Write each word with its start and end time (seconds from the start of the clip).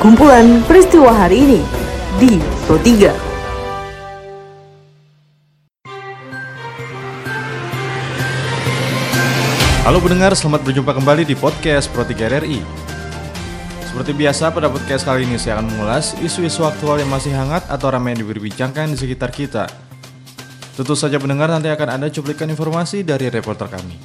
Kumpulan 0.00 0.64
peristiwa 0.64 1.12
hari 1.12 1.44
ini 1.44 1.60
di 2.16 2.40
Pro 2.64 2.80
3. 2.80 3.12
Halo 9.84 10.00
pendengar, 10.00 10.32
selamat 10.32 10.64
berjumpa 10.64 10.96
kembali 10.96 11.28
di 11.28 11.36
podcast 11.36 11.92
Pro 11.92 12.08
3 12.08 12.16
RRI. 12.16 12.64
Seperti 13.92 14.16
biasa, 14.16 14.48
pada 14.56 14.72
podcast 14.72 15.04
kali 15.04 15.28
ini 15.28 15.36
saya 15.36 15.60
akan 15.60 15.68
mengulas 15.68 16.16
isu-isu 16.24 16.64
aktual 16.64 16.96
yang 16.96 17.12
masih 17.12 17.36
hangat 17.36 17.68
atau 17.68 17.92
ramai 17.92 18.16
diperbincangkan 18.16 18.88
di 18.88 18.96
sekitar 18.96 19.28
kita. 19.28 19.68
Tentu 20.80 20.96
saja 20.96 21.20
pendengar 21.20 21.52
nanti 21.52 21.68
akan 21.68 22.00
ada 22.00 22.08
cuplikan 22.08 22.48
informasi 22.48 23.04
dari 23.04 23.28
reporter 23.28 23.68
kami. 23.68 24.00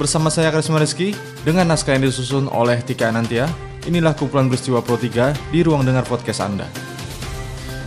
Bersama 0.00 0.32
saya 0.32 0.48
Karisma 0.48 0.80
Rizky, 0.80 1.12
dengan 1.44 1.68
naskah 1.68 2.00
yang 2.00 2.08
disusun 2.08 2.48
oleh 2.48 2.80
Tika 2.80 3.12
Anantia, 3.12 3.44
inilah 3.86 4.14
kumpulan 4.14 4.46
peristiwa 4.46 4.82
Pro 4.84 4.94
3 4.94 5.54
di 5.54 5.60
ruang 5.64 5.82
dengar 5.82 6.06
podcast 6.06 6.42
Anda. 6.42 6.66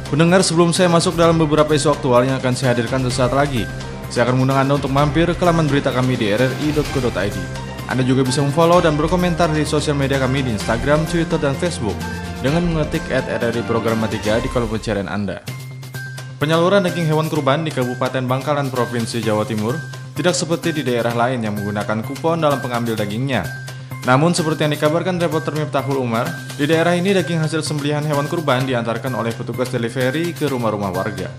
Pendengar, 0.05 0.45
sebelum 0.45 0.69
saya 0.71 0.87
masuk 0.87 1.17
dalam 1.17 1.35
beberapa 1.41 1.73
isu 1.73 1.91
aktual 1.91 2.29
yang 2.29 2.37
akan 2.37 2.53
saya 2.53 2.77
hadirkan 2.77 3.01
sesaat 3.03 3.33
lagi, 3.33 3.65
saya 4.13 4.29
akan 4.29 4.37
mengundang 4.37 4.61
Anda 4.63 4.73
untuk 4.77 4.93
mampir 4.93 5.27
ke 5.33 5.43
laman 5.43 5.65
berita 5.65 5.89
kami 5.89 6.15
di 6.15 6.29
rri.co.id. 6.31 7.37
Anda 7.85 8.01
juga 8.05 8.25
bisa 8.25 8.41
memfollow 8.45 8.81
dan 8.81 8.97
berkomentar 8.97 9.49
di 9.53 9.65
sosial 9.65 9.97
media 9.97 10.17
kami 10.21 10.45
di 10.45 10.53
Instagram, 10.53 11.05
Twitter, 11.09 11.37
dan 11.37 11.53
Facebook 11.57 11.97
dengan 12.45 12.61
mengetik 12.69 13.01
at 13.09 13.25
RRI 13.25 13.65
Program 13.65 14.05
3 14.05 14.45
di 14.45 14.47
kolom 14.53 14.69
pencarian 14.69 15.09
Anda. 15.09 15.41
Penyaluran 16.37 16.85
daging 16.85 17.09
hewan 17.09 17.25
kurban 17.25 17.65
di 17.65 17.73
Kabupaten 17.73 18.29
Bangkalan, 18.29 18.69
Provinsi 18.69 19.23
Jawa 19.25 19.47
Timur 19.49 19.73
tidak 20.13 20.37
seperti 20.37 20.71
di 20.71 20.81
daerah 20.85 21.17
lain 21.17 21.41
yang 21.41 21.57
menggunakan 21.57 22.05
kupon 22.05 22.39
dalam 22.45 22.61
pengambil 22.61 22.93
dagingnya. 22.93 23.64
Namun 24.05 24.37
seperti 24.37 24.69
yang 24.69 24.73
dikabarkan 24.77 25.17
reporter 25.17 25.57
Miftahul 25.57 25.97
Umar, 25.97 26.29
di 26.61 26.69
daerah 26.69 26.93
ini 26.93 27.09
daging 27.09 27.41
hasil 27.41 27.65
sembelihan 27.65 28.05
hewan 28.05 28.29
kurban 28.29 28.61
diantarkan 28.69 29.17
oleh 29.17 29.33
petugas 29.33 29.73
delivery 29.73 30.29
ke 30.29 30.45
rumah-rumah 30.45 30.93
warga. 30.93 31.33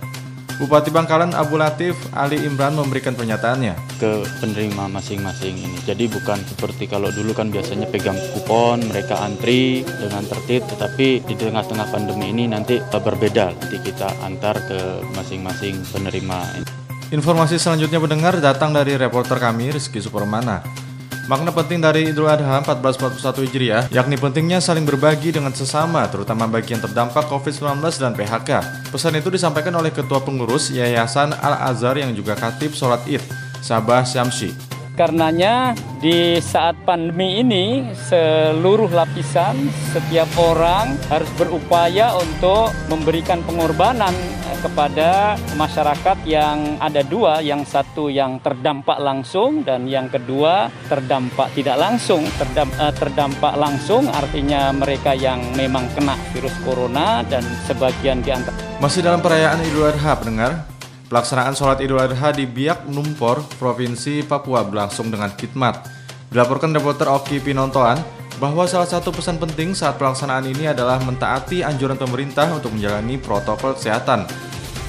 Bupati 0.59 0.89
Bangkalan 0.91 1.37
Abu 1.37 1.61
Latif 1.61 1.95
Ali 2.17 2.43
Imran 2.43 2.75
memberikan 2.75 3.15
pernyataannya. 3.15 3.87
ke 3.97 4.21
penerima 4.45 4.93
masing-masing 4.93 5.57
ini. 5.57 5.79
Jadi 5.89 6.05
bukan 6.05 6.37
seperti 6.45 6.85
kalau 6.85 7.09
dulu 7.09 7.33
kan 7.33 7.49
biasanya 7.49 7.89
pegang 7.89 8.17
kupon, 8.37 8.85
mereka 8.85 9.25
antri 9.25 9.89
dengan 9.89 10.21
tertib, 10.29 10.69
tetapi 10.69 11.25
di 11.25 11.33
tengah-tengah 11.33 11.89
pandemi 11.89 12.29
ini 12.29 12.45
nanti 12.45 12.77
berbeda. 12.77 13.57
Nanti 13.57 13.81
kita 13.81 14.21
antar 14.21 14.61
ke 14.69 15.01
masing-masing 15.17 15.81
penerima. 15.89 16.61
Informasi 17.09 17.57
selanjutnya 17.57 17.97
mendengar 17.97 18.37
datang 18.37 18.77
dari 18.77 19.01
reporter 19.01 19.41
kami 19.41 19.73
Rizky 19.73 20.05
Supermana. 20.05 20.86
Makna 21.27 21.51
penting 21.51 21.83
dari 21.83 22.15
Idul 22.15 22.31
Adha 22.31 22.63
1441 22.63 23.51
Hijriah, 23.51 23.83
yakni 23.91 24.15
pentingnya 24.15 24.63
saling 24.63 24.87
berbagi 24.87 25.35
dengan 25.35 25.51
sesama, 25.51 26.07
terutama 26.07 26.47
bagi 26.47 26.79
yang 26.79 26.87
terdampak 26.87 27.27
COVID-19 27.27 27.83
dan 27.99 28.15
PHK. 28.15 28.51
Pesan 28.95 29.19
itu 29.19 29.27
disampaikan 29.35 29.75
oleh 29.75 29.91
Ketua 29.91 30.23
Pengurus 30.23 30.71
Yayasan 30.71 31.35
Al-Azhar 31.35 31.99
yang 31.99 32.15
juga 32.15 32.39
Katib 32.39 32.79
Sholat 32.79 33.03
Id, 33.11 33.27
Sabah 33.59 34.07
Syamsi. 34.07 34.76
Karenanya 34.97 35.77
di 36.01 36.41
saat 36.41 36.73
pandemi 36.89 37.45
ini 37.45 37.85
seluruh 38.09 38.89
lapisan 38.89 39.69
setiap 39.93 40.25
orang 40.41 40.97
harus 41.13 41.29
berupaya 41.37 42.17
untuk 42.17 42.73
memberikan 42.89 43.45
pengorbanan 43.45 44.17
kepada 44.65 45.37
masyarakat 45.61 46.17
yang 46.25 46.81
ada 46.81 47.05
dua, 47.05 47.45
yang 47.45 47.69
satu 47.69 48.09
yang 48.09 48.41
terdampak 48.41 48.97
langsung 48.97 49.61
dan 49.61 49.85
yang 49.85 50.09
kedua 50.09 50.73
terdampak 50.89 51.53
tidak 51.53 51.77
langsung. 51.77 52.25
Terdam, 52.41 52.73
eh, 52.81 52.95
terdampak 52.97 53.53
langsung 53.61 54.09
artinya 54.09 54.73
mereka 54.73 55.13
yang 55.13 55.45
memang 55.61 55.93
kena 55.93 56.17
virus 56.33 56.57
corona 56.65 57.21
dan 57.29 57.45
sebagian 57.69 58.25
di 58.25 58.33
antara 58.33 58.57
Masih 58.81 59.05
dalam 59.05 59.21
perayaan 59.21 59.61
Idul 59.61 59.93
Adha, 59.93 60.17
pendengar. 60.17 60.76
Pelaksanaan 61.07 61.55
sholat 61.55 61.79
Idul 61.87 62.03
Adha 62.03 62.35
di 62.35 62.51
Biak 62.51 62.91
Numpor, 62.91 63.39
Provinsi 63.63 64.27
Papua 64.27 64.67
berlangsung 64.67 65.07
dengan 65.07 65.31
khidmat. 65.31 65.87
Dilaporkan 66.35 66.75
reporter 66.75 67.07
Oki 67.07 67.39
Pinontoan 67.39 68.03
bahwa 68.43 68.67
salah 68.67 68.91
satu 68.91 69.15
pesan 69.15 69.39
penting 69.39 69.71
saat 69.71 70.03
pelaksanaan 70.03 70.51
ini 70.51 70.67
adalah 70.67 70.99
mentaati 70.99 71.63
anjuran 71.63 71.95
pemerintah 71.95 72.51
untuk 72.51 72.75
menjalani 72.75 73.23
protokol 73.23 73.79
kesehatan. 73.79 74.27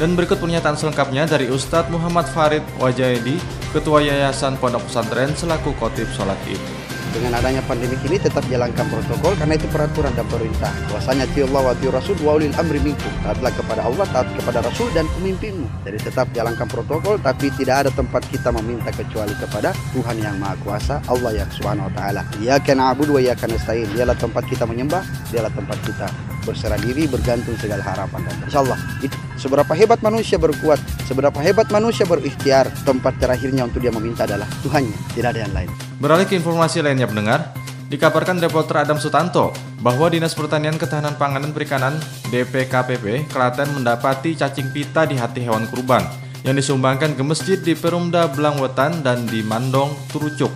Dan 0.01 0.17
berikut 0.17 0.41
pernyataan 0.41 0.73
selengkapnya 0.73 1.29
dari 1.29 1.53
Ustadz 1.53 1.93
Muhammad 1.93 2.25
Farid 2.33 2.65
Wajayedi, 2.81 3.37
Ketua 3.69 4.01
Yayasan 4.01 4.57
Pondok 4.57 4.89
Pesantren 4.89 5.37
selaku 5.37 5.77
Kotip 5.77 6.09
Sholat 6.17 6.41
Id. 6.49 6.96
Dengan 7.17 7.33
adanya 7.41 7.65
pandemi 7.65 7.97
ini 8.05 8.21
tetap 8.21 8.45
jalankan 8.45 8.85
protokol 8.93 9.33
karena 9.33 9.57
itu 9.57 9.65
peraturan 9.73 10.13
dan 10.13 10.29
perintah. 10.29 10.69
Bahwasanya 10.93 11.25
ati 11.25 11.41
Allah 11.49 11.61
wa 11.65 11.71
ati 11.73 11.85
Rasul 11.89 12.17
wa 12.21 12.37
ulil 12.37 12.53
amri 12.53 12.77
minkum. 12.77 13.09
Taatlah 13.25 13.51
kepada 13.57 13.81
Allah, 13.81 14.05
taat 14.13 14.29
kepada 14.37 14.61
Rasul 14.61 14.93
dan 14.93 15.09
pemimpinmu. 15.17 15.65
Jadi 15.81 15.97
tetap 15.97 16.29
jalankan 16.37 16.69
protokol 16.69 17.17
tapi 17.17 17.49
tidak 17.57 17.89
ada 17.89 17.91
tempat 17.91 18.21
kita 18.29 18.53
meminta 18.53 18.93
kecuali 18.93 19.33
kepada 19.33 19.73
Tuhan 19.97 20.21
yang 20.21 20.37
Maha 20.37 20.55
Kuasa, 20.61 21.01
Allah 21.09 21.33
yang 21.33 21.49
Subhanahu 21.49 21.89
wa 21.89 21.93
taala. 21.97 22.21
Iyyaka 22.37 22.77
na'budu 22.77 23.17
wa 23.17 23.21
iyyaka 23.25 23.49
nasta'in. 23.49 23.89
Dialah 23.97 24.15
tempat 24.15 24.45
kita 24.45 24.69
menyembah, 24.69 25.01
dialah 25.33 25.49
tempat 25.49 25.81
kita 25.81 26.36
berserah 26.47 26.79
diri, 26.79 27.03
bergantung 27.11 27.59
segala 27.59 27.83
harapan 27.83 28.23
dan 28.23 28.35
insyaallah 28.47 28.79
itu 29.03 29.17
seberapa 29.35 29.75
hebat 29.75 29.99
manusia 29.99 30.39
berkuat, 30.39 30.79
seberapa 31.03 31.35
hebat 31.43 31.67
manusia 31.67 32.07
berikhtiar, 32.07 32.71
tempat 32.87 33.19
terakhirnya 33.19 33.67
untuk 33.67 33.83
dia 33.83 33.91
meminta 33.91 34.23
adalah 34.23 34.47
Tuhannya, 34.63 34.95
tidak 35.11 35.35
ada 35.35 35.41
yang 35.43 35.53
lain. 35.53 35.69
Beralih 35.99 36.23
ke 36.23 36.39
informasi 36.39 36.79
lainnya 36.79 37.11
pendengar, 37.11 37.51
dikabarkan 37.91 38.39
reporter 38.39 38.87
Adam 38.87 38.95
Sutanto 38.95 39.51
bahwa 39.83 40.07
Dinas 40.07 40.35
Pertanian 40.35 40.75
Ketahanan 40.75 41.19
Pangan 41.19 41.43
dan 41.43 41.51
Perikanan 41.51 41.93
DPKPP 42.31 43.27
Klaten 43.27 43.71
mendapati 43.75 44.35
cacing 44.35 44.71
pita 44.71 45.03
di 45.05 45.15
hati 45.15 45.43
hewan 45.43 45.67
kurban 45.69 46.03
yang 46.45 46.55
disumbangkan 46.55 47.15
ke 47.15 47.23
masjid 47.27 47.59
di 47.59 47.75
Perumda 47.75 48.31
Belangwetan 48.31 49.03
dan 49.03 49.27
di 49.27 49.43
Mandong, 49.43 49.91
Turucuk. 50.11 50.51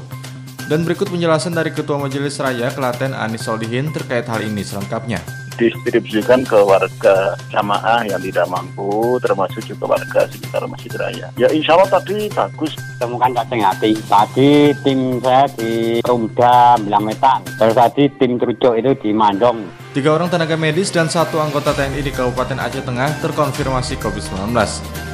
Dan 0.71 0.87
berikut 0.87 1.11
penjelasan 1.11 1.51
dari 1.51 1.75
Ketua 1.75 1.99
Majelis 1.99 2.39
Raya 2.39 2.71
Klaten 2.71 3.11
Anis 3.11 3.43
Solihin 3.43 3.91
terkait 3.91 4.23
hal 4.23 4.39
ini 4.39 4.63
selengkapnya. 4.63 5.19
Distribusikan 5.57 6.43
ke 6.47 6.57
warga 6.61 7.35
jamaah 7.51 8.05
yang 8.07 8.21
tidak 8.23 8.47
mampu, 8.47 9.19
termasuk 9.19 9.63
juga 9.65 9.97
warga 9.97 10.27
sekitar 10.29 10.63
Masjid 10.67 10.93
Raya. 10.95 11.27
Ya 11.35 11.47
insya 11.51 11.75
Allah 11.75 11.99
tadi 11.99 12.31
bagus. 12.31 12.73
temukan 13.01 13.33
cacing 13.33 13.65
hati. 13.65 13.97
Tadi 14.05 14.77
tim 14.85 15.17
saya 15.25 15.49
di 15.57 15.97
Rumda 16.05 16.77
Bilang 16.85 17.01
Metan. 17.01 17.41
Terus 17.57 17.73
tadi 17.73 18.13
tim 18.21 18.37
Trucuk 18.37 18.77
itu 18.77 18.93
di 19.01 19.09
Mandong. 19.09 19.65
Tiga 19.97 20.13
orang 20.13 20.29
tenaga 20.29 20.53
medis 20.53 20.93
dan 20.93 21.09
satu 21.09 21.41
anggota 21.41 21.73
TNI 21.73 21.99
di 21.99 22.13
Kabupaten 22.13 22.61
Aceh 22.61 22.85
Tengah 22.85 23.17
terkonfirmasi 23.25 23.97
COVID-19. 23.97 24.53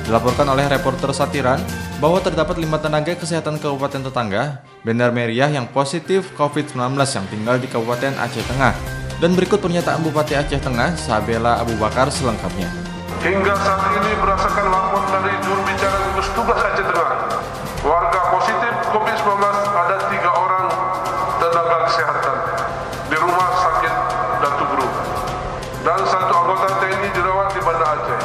Dilaporkan 0.03 0.51
oleh 0.51 0.67
reporter 0.67 1.15
Satiran 1.15 1.63
bahwa 2.03 2.19
terdapat 2.19 2.59
lima 2.59 2.75
tenaga 2.77 3.15
kesehatan 3.15 3.57
Kabupaten 3.57 4.11
tetangga, 4.11 4.61
Benar 4.83 5.15
Meriah 5.15 5.47
yang 5.47 5.71
positif 5.71 6.29
COVID-19 6.35 6.93
yang 6.93 7.25
tinggal 7.31 7.55
di 7.55 7.71
Kabupaten 7.71 8.19
Aceh 8.19 8.43
Tengah. 8.51 8.96
Dan 9.17 9.33
berikut 9.33 9.57
pernyataan 9.57 10.05
Bupati 10.05 10.37
Aceh 10.37 10.61
Tengah, 10.61 10.93
Sabela 10.93 11.57
Abu 11.57 11.73
Bakar 11.81 12.05
selengkapnya. 12.13 12.69
Hingga 13.25 13.53
saat 13.65 13.97
ini 13.97 14.13
berdasarkan 14.21 14.69
laporan 14.69 15.09
dari 15.09 15.33
juru 15.41 15.57
bicara 15.65 15.97
gugus 16.05 16.29
tugas 16.37 16.61
Aceh 16.61 16.85
Tengah, 16.85 17.09
warga 17.81 18.21
positif 18.29 18.73
COVID-19 18.93 19.41
ada 19.73 19.97
tiga 20.13 20.31
orang 20.37 20.69
tenaga 21.41 21.77
kesehatan 21.89 22.37
di 23.09 23.17
rumah 23.17 23.49
sakit 23.57 23.93
Datu 24.37 24.63
Guru 24.69 24.87
dan 25.81 25.99
satu 26.05 26.33
anggota 26.37 26.77
TNI 26.77 27.09
dirawat 27.09 27.49
di 27.57 27.61
Banda 27.65 27.85
Aceh. 27.97 28.21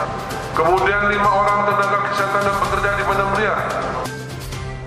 Kemudian 0.53 1.09
lima 1.09 1.31
orang 1.33 1.73
tenaga 1.73 1.92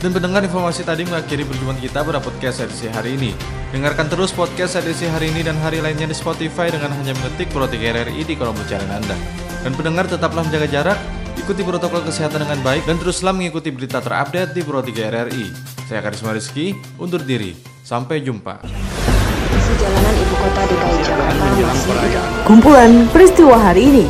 Dan 0.05 0.13
pendengar 0.13 0.45
informasi 0.45 0.85
tadi 0.85 1.01
mengakhiri 1.01 1.49
perjumpaan 1.49 1.81
kita 1.81 2.05
pada 2.05 2.21
podcast 2.21 2.61
edisi 2.61 2.85
hari 2.85 3.17
ini. 3.17 3.33
Dengarkan 3.73 4.05
terus 4.05 4.29
podcast 4.29 4.77
edisi 4.77 5.09
hari 5.09 5.33
ini 5.33 5.41
dan 5.41 5.57
hari 5.65 5.81
lainnya 5.81 6.05
di 6.05 6.13
Spotify 6.13 6.69
dengan 6.69 6.93
hanya 6.93 7.17
mengetik 7.17 7.49
Pro 7.49 7.65
3 7.65 7.73
RRI 7.73 8.21
di 8.21 8.37
kolom 8.37 8.53
pencarian 8.53 9.01
Anda. 9.01 9.17
Dan 9.65 9.73
pendengar 9.73 10.05
tetaplah 10.05 10.45
menjaga 10.45 10.69
jarak, 10.69 11.01
ikuti 11.41 11.65
protokol 11.65 12.05
kesehatan 12.05 12.45
dengan 12.45 12.61
baik, 12.61 12.85
dan 12.85 13.01
teruslah 13.01 13.33
mengikuti 13.33 13.73
berita 13.73 13.97
terupdate 13.97 14.53
di 14.53 14.61
Pro 14.61 14.85
3 14.85 14.93
RRI. 14.93 15.45
Saya 15.89 16.05
Karisma 16.05 16.37
Rizky, 16.37 16.77
undur 17.01 17.25
diri. 17.25 17.57
Sampai 17.81 18.21
jumpa. 18.21 18.61
Jalanan 18.61 20.15
ibu 20.21 20.35
kota 20.37 20.61
DKI 20.69 20.97
Jakarta 21.01 22.21
Kumpulan 22.45 23.09
peristiwa 23.09 23.57
hari 23.57 23.89
ini 23.89 24.05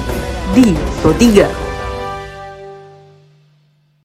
di 0.51 0.75
Pro 0.99 1.15
3. 1.15 1.64